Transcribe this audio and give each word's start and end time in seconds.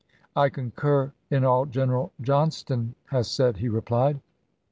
""I 0.35 0.49
concur 0.49 1.13
in 1.29 1.45
all 1.45 1.67
General 1.67 2.11
Johnston 2.19 2.95
has 3.11 3.29
said," 3.29 3.57
he 3.57 3.69
replied. 3.69 4.19